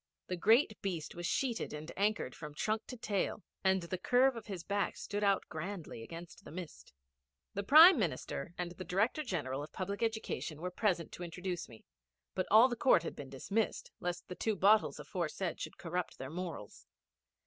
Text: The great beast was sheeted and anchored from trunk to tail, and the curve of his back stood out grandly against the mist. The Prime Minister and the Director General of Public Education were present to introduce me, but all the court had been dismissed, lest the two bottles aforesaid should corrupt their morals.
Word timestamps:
The 0.29 0.35
great 0.35 0.81
beast 0.81 1.13
was 1.13 1.27
sheeted 1.27 1.73
and 1.73 1.91
anchored 1.95 2.33
from 2.33 2.55
trunk 2.55 2.87
to 2.87 2.97
tail, 2.97 3.43
and 3.63 3.83
the 3.83 3.99
curve 3.99 4.35
of 4.35 4.47
his 4.47 4.63
back 4.63 4.97
stood 4.97 5.23
out 5.23 5.47
grandly 5.47 6.01
against 6.01 6.43
the 6.43 6.49
mist. 6.49 6.91
The 7.53 7.61
Prime 7.61 7.99
Minister 7.99 8.55
and 8.57 8.71
the 8.71 8.83
Director 8.83 9.21
General 9.23 9.61
of 9.61 9.71
Public 9.71 10.01
Education 10.01 10.59
were 10.59 10.71
present 10.71 11.11
to 11.11 11.23
introduce 11.23 11.69
me, 11.69 11.85
but 12.33 12.47
all 12.49 12.67
the 12.67 12.75
court 12.75 13.03
had 13.03 13.15
been 13.15 13.29
dismissed, 13.29 13.91
lest 13.99 14.27
the 14.27 14.33
two 14.33 14.55
bottles 14.55 14.97
aforesaid 14.99 15.61
should 15.61 15.77
corrupt 15.77 16.17
their 16.17 16.31
morals. 16.31 16.87